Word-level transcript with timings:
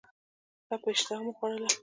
ښه 0.67 0.75
په 0.81 0.87
اشتهامو 0.93 1.31
وخوړله. 1.33 1.69